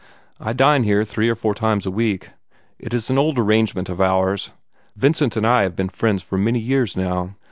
But 0.39 0.47
I 0.47 0.53
dine 0.53 0.81
here 0.81 1.03
three 1.03 1.29
or 1.29 1.35
four 1.35 1.53
times 1.53 1.85
a 1.85 1.91
week. 1.91 2.29
It 2.79 2.91
is 2.91 3.11
an 3.11 3.19
old 3.19 3.37
arrangement 3.37 3.87
of 3.87 4.01
ours. 4.01 4.49
Vincent 4.95 5.37
and 5.37 5.45
I 5.45 5.61
have 5.61 5.75
been 5.75 5.89
friends 5.89 6.23
for 6.23 6.39
many 6.39 6.57
years 6.57 6.97
now. 6.97 7.35